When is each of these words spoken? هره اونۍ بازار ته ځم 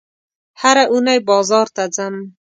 هره 0.61 0.83
اونۍ 0.91 1.19
بازار 1.29 1.67
ته 1.75 1.83
ځم 1.95 2.15